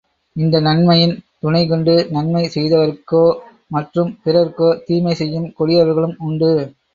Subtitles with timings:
[0.35, 1.13] இந்த நன்மையின்
[1.39, 3.21] துணைகொண்டு, நன்மை செய்தவருக்கோ
[3.67, 6.51] மற்றும் பிறர்க்கோ தீமை செய்யும் கொடியவர்களும் உண்டு.